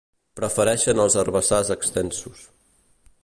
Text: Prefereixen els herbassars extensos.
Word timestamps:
Prefereixen 0.39 1.01
els 1.03 1.17
herbassars 1.23 1.71
extensos. 1.77 2.45